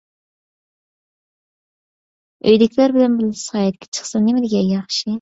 ئۆيدىكىلەر 2.47 2.99
بىلەن 2.99 3.23
بىللە 3.23 3.41
ساياھەتكە 3.45 3.95
چىقسا 3.97 4.27
نېمىدېگەن 4.29 4.77
ياخشى! 4.79 5.09